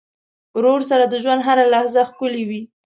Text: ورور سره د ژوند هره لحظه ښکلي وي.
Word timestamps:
ورور 0.55 0.81
سره 0.89 1.03
د 1.07 1.13
ژوند 1.23 1.41
هره 1.47 1.65
لحظه 1.73 2.01
ښکلي 2.09 2.43
وي. 2.49 2.61